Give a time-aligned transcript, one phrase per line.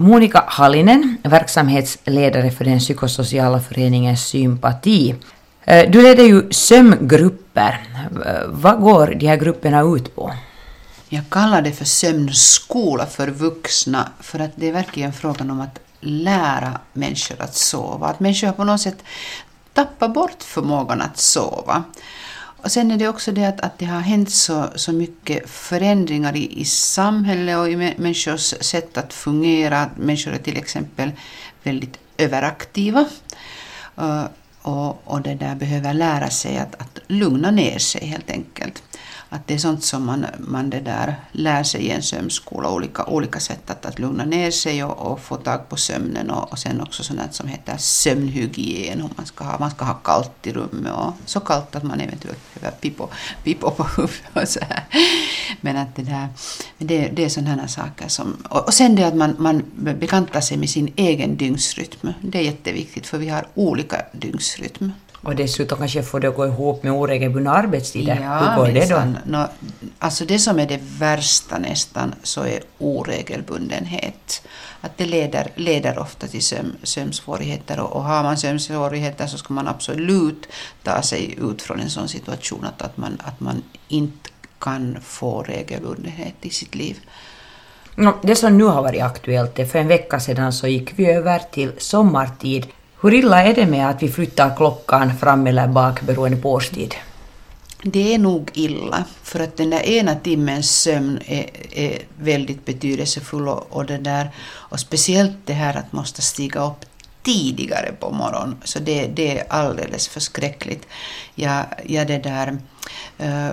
[0.00, 5.14] Monica Hallinen, verksamhetsledare för den psykosociala föreningen Sympati.
[5.64, 7.86] Eh, du leder ju sömngrupper.
[8.26, 10.32] Eh, vad går de här grupperna ut på?
[11.08, 15.78] Jag kallar det för sömnskola för vuxna för att det är verkligen frågan om att
[16.00, 18.06] lära människor att sova.
[18.06, 19.04] Att människor har på något sätt
[19.74, 21.84] tappat bort förmågan att sova.
[22.62, 26.36] Och sen är det också det att, att det har hänt så, så mycket förändringar
[26.36, 29.90] i, i samhället och i människors sätt att fungera.
[29.96, 31.10] Människor är till exempel
[31.62, 33.04] väldigt överaktiva.
[33.98, 34.24] Uh,
[34.62, 38.82] och, och det där behöver lära sig att, att lugna ner sig helt enkelt
[39.32, 43.04] att det är sånt som man, man det där lär sig i en sömnskola, olika,
[43.04, 46.58] olika sätt att, att lugna ner sig och, och få tag på sömnen och, och
[46.58, 50.52] sen också sånt som heter sömnhygien, hur man ska ha, man ska ha kallt i
[50.52, 53.08] rummet och så kallt att man eventuellt behöver pipo,
[53.44, 54.84] pipo på huvudet och så här.
[55.60, 56.28] Men att det där,
[56.78, 60.56] det, det är sådana saker som, och, och sen det att man, man bekantar sig
[60.56, 64.92] med sin egen dygnsrytm, det är jätteviktigt för vi har olika dygnsrytm.
[65.22, 68.20] Och dessutom kanske få det att gå ihop med oregelbundna arbetstider.
[68.22, 69.02] Ja, Hur går det då?
[69.24, 69.48] No,
[69.98, 74.42] alltså det som är det värsta nästan så är oregelbundenhet.
[74.80, 79.54] Att det leder, leder ofta till söm, sömnsvårigheter och, och har man sömnsvårigheter så ska
[79.54, 80.46] man absolut
[80.82, 85.42] ta sig ut från en sån situation att, att, man, att man inte kan få
[85.42, 86.98] regelbundenhet i sitt liv.
[88.22, 91.38] Det som nu har varit aktuellt är för en vecka sedan så gick vi över
[91.38, 92.66] till sommartid
[93.02, 96.94] hur illa är det med att vi flyttar klockan fram eller bak beroende på årstid?
[97.82, 103.48] Det är nog illa, för att den där ena timmens sömn är, är väldigt betydelsefull
[103.48, 106.84] och, och, det där, och speciellt det här att måste stiga upp
[107.22, 110.86] tidigare på morgonen, så det, det är alldeles förskräckligt.
[111.34, 112.58] Jag, jag det där,
[113.18, 113.50] äh,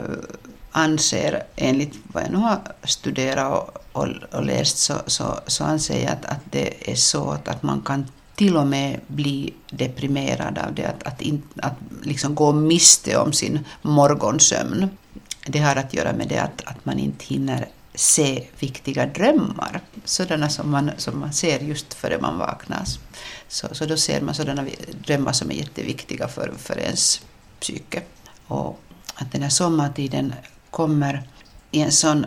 [0.72, 6.04] anser, enligt vad jag nu har studerat och, och, och läst, så, så, så anser
[6.04, 8.06] jag att, att det är så att, att man kan
[8.38, 13.34] till och med bli deprimerad av det, att, att, in, att liksom gå miste om
[13.34, 14.90] sin morgonsömn.
[15.48, 20.50] Det har att göra med det att, att man inte hinner se viktiga drömmar, sådana
[20.50, 22.84] som man, som man ser just före man vaknar.
[23.48, 24.66] Så, så då ser man sådana
[25.06, 27.22] drömmar som är jätteviktiga för, för ens
[27.60, 28.02] psyke.
[28.48, 28.80] Och
[29.16, 30.34] att den här sommartiden
[30.70, 31.28] kommer
[31.72, 32.26] i en sån,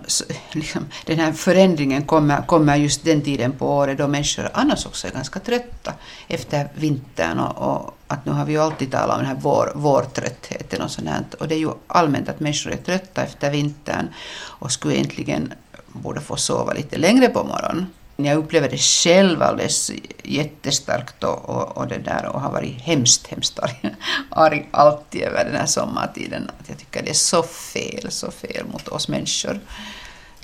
[0.53, 5.07] liksom, den här förändringen kommer, kommer just den tiden på året då människor annars också
[5.07, 5.95] är ganska trötta
[6.29, 9.73] efter vintern och, och att nu har vi ju alltid talat om den här vår,
[9.75, 14.09] vårtröttheten och sånt och det är ju allmänt att människor är trötta efter vintern
[14.43, 15.53] och skulle egentligen
[15.93, 17.87] borde få sova lite längre på morgonen.
[18.25, 19.91] Jag upplever det själv alldeles
[20.23, 23.81] jättestarkt och, och, och, det där och har varit hemskt, hemskt arg,
[24.31, 26.51] arg alltid över den här sommartiden.
[26.61, 29.61] Att jag tycker det är så fel, så fel mot oss människor.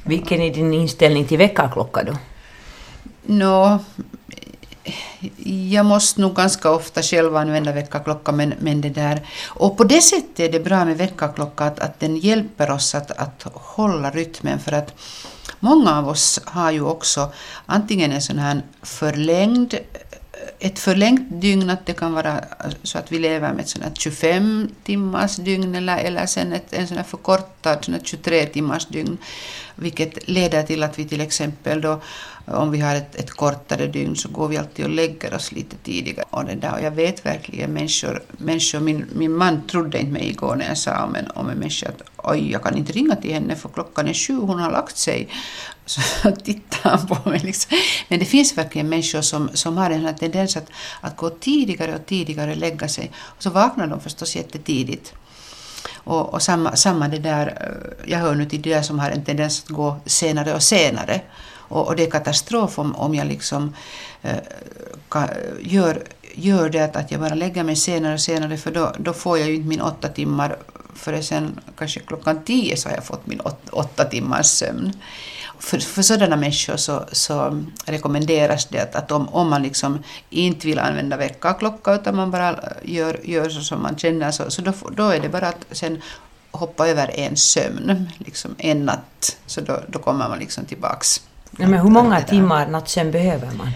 [0.02, 2.16] Vilken är din inställning till väckarklocka då?
[3.22, 3.78] Nå,
[5.44, 9.26] jag måste nog ganska ofta själv använda väckarklocka, men, men det där...
[9.46, 13.10] Och på det sättet är det bra med väckarklocka att, att den hjälper oss att,
[13.10, 14.94] att hålla rytmen, för att
[15.60, 17.32] Många av oss har ju också
[17.66, 19.74] antingen en sån här förlängd
[20.58, 22.44] ett förlängt dygn, att det kan vara
[22.82, 26.88] så att vi lever med ett sånt 25 timmars dygn eller, eller sen ett, en
[26.88, 29.18] sån här förkortad sån här 23 timmars dygn,
[29.74, 32.00] vilket leder till att vi till exempel då
[32.46, 35.76] om vi har ett, ett kortare dygn så går vi alltid och lägger oss lite
[35.76, 36.26] tidigare.
[36.30, 36.72] Och, det där.
[36.72, 40.78] och jag vet verkligen människor, människor min, min man trodde inte mig igår när jag
[40.78, 43.68] sa om en, om en människa att oj, jag kan inte ringa till henne för
[43.68, 45.28] klockan är sju, hon har lagt sig.
[45.86, 47.40] Så tittar han på mig.
[47.40, 47.78] Liksom.
[48.08, 50.70] Men det finns verkligen människor som, som har en tendens att,
[51.00, 53.10] att gå tidigare och tidigare och lägga sig.
[53.18, 55.14] Och så vaknar de förstås jättetidigt.
[55.94, 59.10] Och, och samma, samma det där, eh, jag hör nu till de där som har
[59.10, 61.20] en tendens att gå senare och senare.
[61.68, 63.74] Och, och det är katastrof om, om jag liksom
[64.22, 64.36] eh,
[65.08, 65.28] ka,
[65.60, 66.02] gör,
[66.34, 69.48] gör det att jag bara lägger mig senare och senare för då, då får jag
[69.48, 70.56] ju inte min åtta timmar
[70.94, 74.92] för sen kanske klockan tio så har jag fått min åt, åtta timmars sömn.
[75.58, 80.66] För, för sådana människor så, så rekommenderas det att, att om, om man liksom inte
[80.66, 84.72] vill använda väckarklocka utan man bara gör, gör så som man känner så, så då,
[84.96, 86.02] då är det bara att sen
[86.50, 91.22] hoppa över en sömn, liksom en natt, så då, då kommer man liksom tillbaks.
[91.58, 93.70] Ja, men hur många timmar nattsömn behöver man?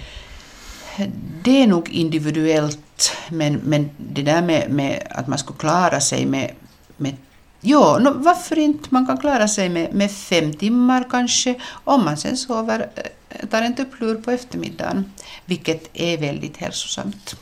[1.43, 6.27] Det är nog individuellt, men, men det där med, med att man skulle klara sig
[6.27, 6.50] med,
[6.97, 7.17] med
[7.61, 8.89] Ja, no, varför inte?
[8.91, 11.55] Man kan klara sig med, med fem timmar kanske,
[11.85, 15.12] om man sen sover, eh, tar en tupplur på eftermiddagen,
[15.45, 17.37] vilket är väldigt hälsosamt.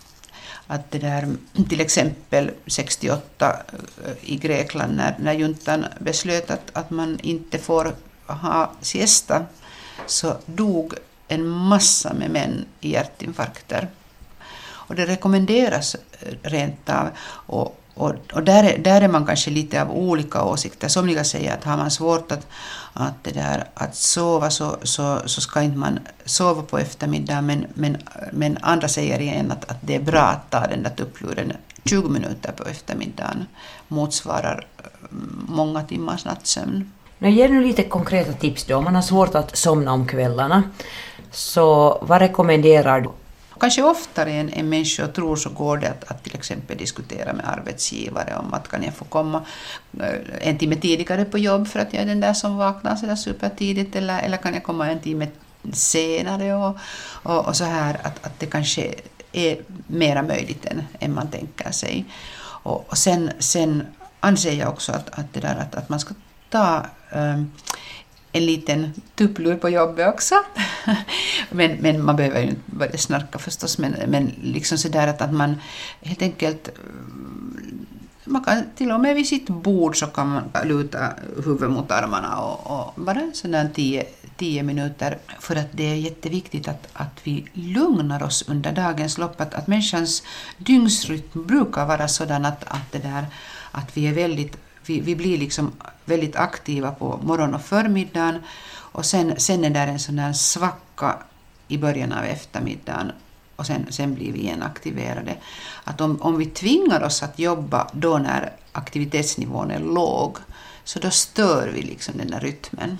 [0.67, 1.29] Att det där,
[1.69, 3.57] till exempel 68
[4.05, 7.95] eh, i Grekland när, när juntan beslöt att, att man inte får
[8.27, 9.47] ha siesta
[10.07, 10.95] så dog
[11.29, 13.89] en massa med män i hjärtinfarkter.
[14.61, 17.09] Och det rekommenderas eh, rent av.
[17.31, 20.89] Och, och, och där, är, där är man kanske lite av olika åsikter.
[20.89, 22.47] Somliga säger att har man svårt att,
[22.93, 27.47] att, det där, att sova så, så, så ska inte man sova på eftermiddagen.
[27.47, 27.97] Men, men,
[28.33, 31.53] men andra säger igen att, att det är bra att ta den där tuppluren
[31.85, 33.47] 20 minuter på eftermiddagen.
[33.89, 34.67] Motsvarar
[35.11, 36.93] mm, många timmars nattsömn.
[37.19, 38.77] Men ger nu lite konkreta tips då.
[38.77, 40.63] Om man har svårt att somna om kvällarna,
[41.31, 43.11] så vad rekommenderar du?
[43.61, 47.49] Kanske oftare än, än människor tror så går det att, att till exempel diskutera med
[47.49, 49.47] arbetsgivare om att kan jag få komma
[50.01, 53.07] eh, en timme tidigare på jobb för att jag är den där som vaknar så
[53.07, 55.29] där supertidigt eller, eller kan jag komma en timme
[55.73, 56.77] senare och,
[57.23, 58.95] och, och så här att, att det kanske
[59.33, 62.05] är mera möjligt än, än man tänker sig.
[62.63, 63.87] Och, och sen, sen
[64.21, 66.15] anser jag också att, att, det där, att, att man ska
[66.51, 67.53] ta um,
[68.33, 70.35] en liten tupplur på jobbet också.
[71.51, 75.33] men, men man behöver ju inte börja snarka förstås, men, men liksom sådär att, att
[75.33, 75.61] man
[76.03, 77.87] helt enkelt mm,
[78.29, 81.13] man kan till och med vid sitt bord så kan man luta
[81.45, 84.05] huvudet mot armarna och, och bara sådär tio,
[84.37, 85.19] tio minuter.
[85.41, 89.41] För att det är jätteviktigt att, att vi lugnar oss under dagens lopp.
[89.41, 90.23] Att, att människans
[90.59, 93.27] dygnsrytm brukar vara sådan att, att, det där,
[93.71, 94.57] att vi är väldigt
[94.89, 95.73] vi, vi blir liksom
[96.05, 98.39] väldigt aktiva på morgon och förmiddagen
[98.71, 101.19] och sen, sen är det en sån där svacka
[101.69, 103.13] i början av eftermiddagen
[103.57, 105.37] och sen, sen blir vi igen aktiverade.
[105.85, 110.37] Att om, om vi tvingar oss att jobba då när aktivitetsnivån är låg,
[110.85, 112.99] så då stör vi liksom den där rytmen.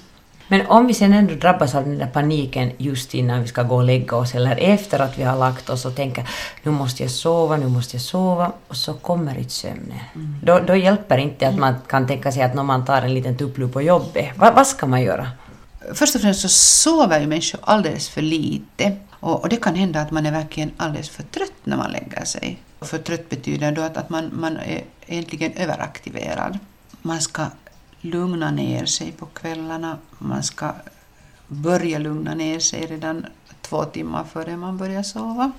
[0.49, 3.77] Men om vi sen ändå drabbas av den där paniken just innan vi ska gå
[3.77, 6.29] och lägga oss eller efter att vi har lagt oss och tänker
[6.63, 10.01] nu måste jag sova, nu måste jag sova och så kommer inte sömnen.
[10.15, 10.35] Mm.
[10.43, 13.37] Då, då hjälper inte att man kan tänka sig att när man tar en liten
[13.37, 14.29] tupplur på jobbet.
[14.37, 15.31] Va, vad ska man göra?
[15.95, 20.01] Först och främst så sover ju människor alldeles för lite och, och, det kan hända
[20.01, 22.59] att man är verkligen alldeles för trött när man lägger sig.
[22.81, 26.59] För trött betyder då att, att man, man är egentligen överaktiverad.
[27.03, 27.47] Man ska
[28.01, 29.99] lugna ner sig på kvällarna.
[30.19, 30.75] Man ska
[31.49, 33.27] börja lugna ner sig redan
[33.61, 35.53] två timmar före man börjar sova.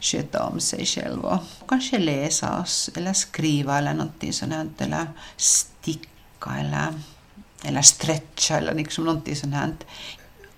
[0.00, 5.06] Sköta om sig själv och kanske läsa oss eller skriva eller någonting sånt eller
[5.36, 7.00] sticka eller,
[7.62, 9.84] eller stretcha eller liksom någonting sånt.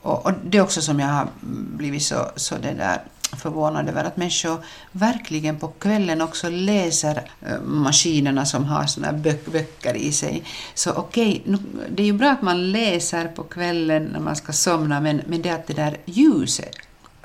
[0.03, 1.29] Och, och det är också som jag har
[1.77, 7.61] blivit så, så det där förvånad över att människor verkligen på kvällen också läser eh,
[7.61, 9.12] maskinerna som har såna
[9.46, 10.43] böcker i sig.
[10.75, 11.58] Så okej, okay,
[11.90, 15.43] det är ju bra att man läser på kvällen när man ska somna, men, men
[15.43, 16.75] det att det där ljuset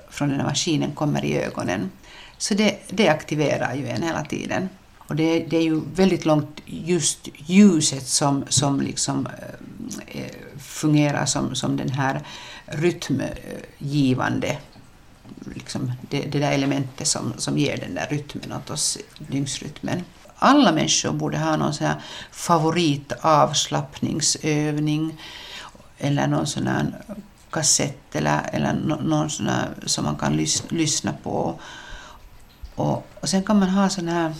[0.09, 1.91] från den här maskinen kommer i ögonen,
[2.37, 4.69] så det, det aktiverar ju en hela tiden.
[4.97, 9.27] Och det, det, är ju väldigt långt just ljuset som, som liksom
[10.07, 10.25] äh,
[10.59, 12.21] fungerar som, som den här
[12.65, 14.57] rytmgivande
[15.55, 20.03] liksom det, det där elementet som, som ger den där rytmen åt oss, dygnsrytmen.
[20.35, 22.01] Alla människor borde ha någon sån här
[22.31, 25.21] favoritavslappningsövning
[25.97, 26.93] eller någon sån här
[27.51, 28.73] kassett eller, eller
[29.03, 31.59] någon sån här som man kan lys, lyssna på.
[32.75, 34.33] Och, och sen kan man ha såna här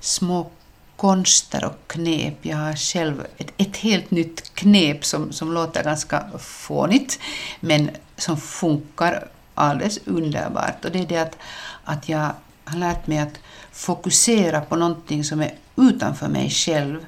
[0.00, 0.50] små
[0.96, 2.34] konster och knep.
[2.42, 7.18] Jag har själv ett, ett helt nytt knep som, som låter ganska fånigt
[7.60, 10.84] men som funkar alldeles underbart.
[10.84, 11.38] Och det är det att,
[11.84, 12.30] att jag
[12.64, 13.38] har lärt mig att
[13.72, 17.04] fokusera på någonting som är utanför mig själv.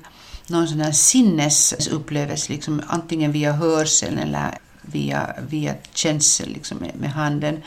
[0.49, 7.11] Någon sån här sinnesupplevelse, liksom, antingen via hörseln eller via, via känsel liksom, med, med
[7.11, 7.62] handen.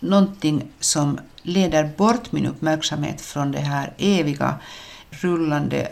[0.00, 4.54] Någonting som leder bort min uppmärksamhet från det här eviga
[5.10, 5.88] rullande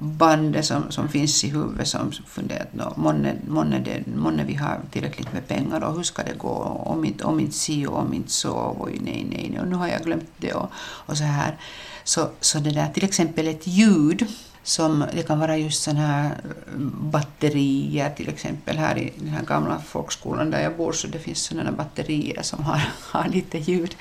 [0.00, 4.80] bandet som, som finns i huvudet som funderar att månne, månne, det, månne vi har
[4.90, 6.54] tillräckligt med pengar och hur ska det gå
[6.86, 9.76] om inte, om inte si och om inte så och nej, nej, nej och nu
[9.76, 11.58] har jag glömt det och, och så här.
[12.04, 14.26] Så, så det där, till exempel ett ljud
[14.62, 16.34] som det kan vara just sådana här
[16.68, 21.18] mm, batterier till exempel här i den här gamla folkskolan där jag bor så det
[21.18, 23.96] finns sådana batterier som har, har lite ljud,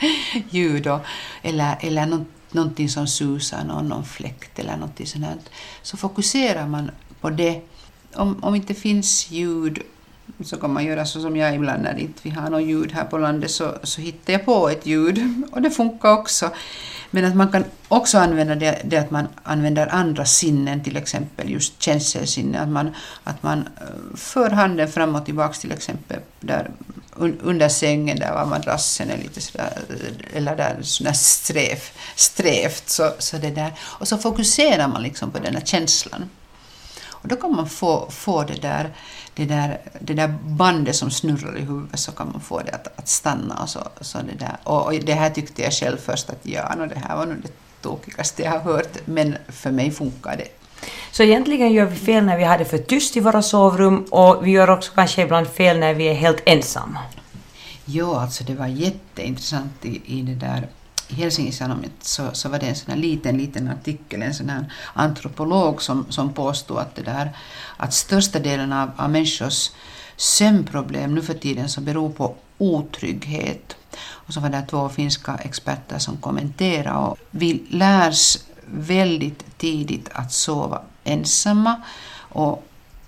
[0.50, 1.00] ljud och,
[1.42, 5.50] eller, eller något någonting som susar, någon, någon fläkt eller någonting sånt.
[5.82, 7.62] Så fokuserar man på det.
[8.14, 9.80] Om, om inte finns ljud
[10.44, 13.06] så kan man göra så som jag ibland när inte vi har något ljud här
[13.06, 16.50] på landet så, så hittar jag på ett ljud och det funkar också.
[17.12, 21.50] Men att man kan också använda det, det att man använder andra sinnen, till exempel
[21.50, 26.72] just känselsinne, att man, att man eh, för handen fram och tillbaka till exempel där
[27.20, 29.72] under sängen där var madrassen är lite sådär,
[30.34, 31.80] eller där sådär sträv,
[32.16, 32.90] strävt.
[32.90, 33.74] Så, så det där.
[33.80, 36.30] Och så fokuserar man liksom på den här känslan.
[37.28, 38.94] Då kan man få, få det, där,
[39.34, 43.00] det, där, det där bandet som snurrar i huvudet så kan man få det att,
[43.00, 43.56] att stanna.
[43.62, 44.58] Och, så, så det, där.
[44.64, 47.38] Och, och det här tyckte jag själv först att ja, no, det här var nog
[47.44, 50.48] det tokigaste jag har hört, men för mig funkar det.
[51.12, 54.48] Så egentligen gör vi fel när vi har det för tyst i våra sovrum och
[54.48, 57.00] vi gör också kanske ibland fel när vi är helt ensamma.
[57.86, 60.68] Ja, alltså det var jätteintressant i, i det där
[61.08, 61.54] i Helsingin
[62.02, 66.06] så, så var det en sån här liten, liten artikel, en sån här antropolog som,
[66.10, 67.32] som påstod att det där
[67.78, 69.72] att största delen av, av människors
[70.16, 73.76] sömnproblem nu för tiden som beror på otrygghet.
[74.00, 80.32] Och så var det två finska experter som kommenterade och vi lärs väldigt tidigt att
[80.32, 81.82] sova ensamma
[82.18, 82.64] och,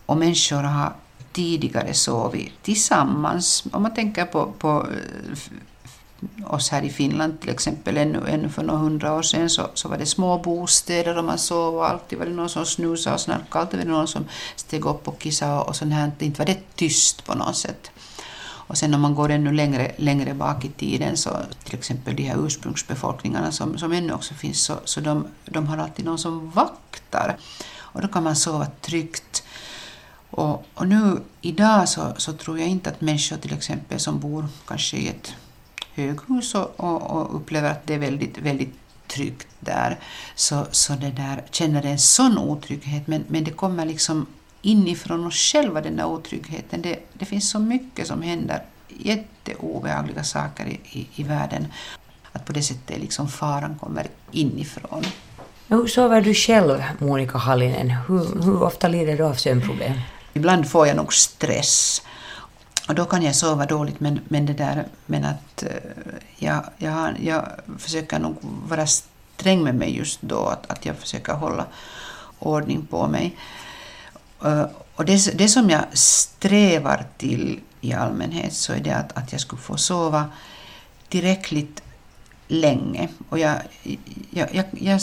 [0.05, 0.93] och människor har
[1.31, 3.63] tidigare sovit tillsammans.
[3.71, 4.87] Om man tänker på, på
[6.45, 9.89] oss här i Finland till exempel, ännu, ännu för några hundra år sedan så, så
[9.89, 13.21] var det små bostäder och man sov och alltid var det någon som snusade och
[13.21, 16.11] snarkade, alltid var det någon som steg upp och kissade och sånt här.
[16.19, 17.91] Inte var det tyst på något sätt.
[18.69, 21.29] Och sen om man går ännu längre, längre bak i tiden så
[21.63, 25.77] till exempel de här ursprungsbefolkningarna som, som ännu också finns så, så de, de har
[25.77, 27.37] alltid någon som vaktar.
[27.77, 29.43] Och då kan man sova tryggt.
[30.29, 34.47] Och, och nu idag så, så tror jag inte att människor till exempel som bor
[34.67, 35.33] kanske i ett
[35.95, 38.73] höghus och, och, och upplever att det är väldigt, väldigt
[39.07, 39.99] tryggt där,
[40.35, 44.25] så, så det där, känner en sån otrygghet, men, men det kommer liksom
[44.61, 46.81] inifrån oss själva, den där otryggheten.
[46.81, 51.67] Det, det finns så mycket som händer, jätteobehagliga saker i, i, i världen,
[52.31, 55.03] att på det sättet liksom faran kommer inifrån.
[55.67, 57.89] Hur sover du själv, Monica Hallinen?
[57.89, 59.93] Hur, hur ofta lider du av sömnproblem?
[60.33, 62.01] Ibland får jag nog stress
[62.89, 65.69] och då kan jag sova dåligt, men, men, det där, men att eh,
[66.35, 71.33] jag, jag, jag försöker nog vara sträng med mig just då, att, att jag försöker
[71.33, 71.65] hålla
[72.39, 73.37] ordning på mig.
[74.43, 74.65] Eh,
[74.95, 79.41] och det, det som jag strävar till i allmänhet så är det att, att jag
[79.41, 80.25] skulle få sova
[81.09, 81.83] tillräckligt
[82.47, 83.09] länge.
[83.29, 83.55] Och jag,
[84.29, 85.01] jag, jag, jag,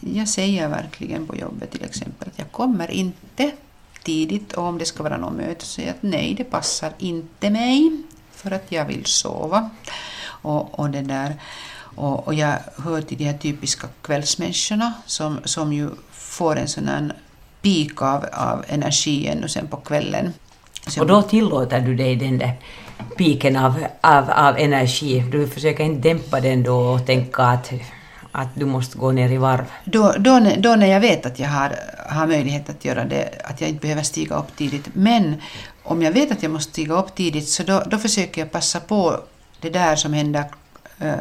[0.00, 3.52] jag säger verkligen på jobbet till exempel att jag kommer inte
[4.06, 6.92] tidigt och om det ska vara något möte så säger jag att nej, det passar
[6.98, 9.70] inte mig för att jag vill sova.
[10.42, 11.34] Och, och, det där.
[11.96, 16.88] Och, och jag hör till de här typiska kvällsmänniskorna som, som ju får en sån
[16.88, 17.14] här
[17.62, 20.32] peak av, av energi ännu sen på kvällen.
[20.86, 22.52] Så och då tillåter du dig den där
[23.16, 25.24] piken av, av, av energi.
[25.32, 27.72] Du försöker inte dämpa den då och tänka att
[28.36, 29.64] att du måste gå ner i varv?
[29.84, 31.78] Då, då, då när jag vet att jag har,
[32.08, 34.88] har möjlighet att göra det, att jag inte behöver stiga upp tidigt.
[34.92, 35.34] Men
[35.82, 38.80] om jag vet att jag måste stiga upp tidigt så då, då försöker jag passa
[38.80, 39.20] på
[39.60, 40.44] det där som händer
[41.00, 41.14] eh,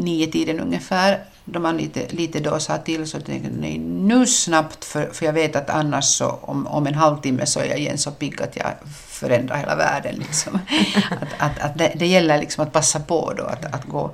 [0.00, 4.26] nio tiden ungefär, då man lite, lite då sa till så tänkte jag nej, nu
[4.26, 7.78] snabbt för, för jag vet att annars så om, om en halvtimme så är jag
[7.78, 8.72] igen så pigg att jag
[9.06, 10.14] förändrar hela världen.
[10.18, 10.58] Liksom.
[11.20, 14.10] att, att, att det, det, gäller liksom att passa på då att, att gå,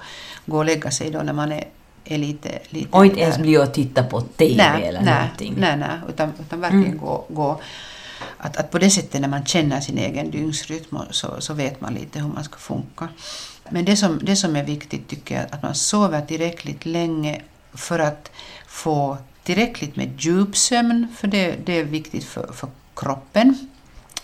[0.46, 1.64] gå och lägga sig då när man är
[2.04, 2.58] är lite...
[2.68, 5.54] lite och inte ens bli och titta på TV nej, eller nej, någonting.
[5.58, 6.98] Nej, nej, utan, utan verkligen mm.
[6.98, 7.60] gå, gå
[8.38, 11.94] att, att på det sättet när man känner sin egen dygnsrytm så, så vet man
[11.94, 13.08] lite hur man ska funka.
[13.68, 17.42] Men det som, det som är viktigt tycker jag är att man sover tillräckligt länge
[17.74, 18.30] för att
[18.66, 23.68] få tillräckligt med djupsömn, för det, det är viktigt för, för kroppen.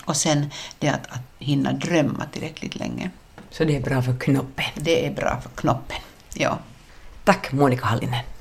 [0.04, 3.10] Och sen det att, att hinna drömma tillräckligt länge.
[3.50, 4.64] Så det är bra för knoppen?
[4.74, 5.98] Det är bra för knoppen,
[6.34, 6.58] ja.
[7.28, 8.37] Tack Monica Hallinen.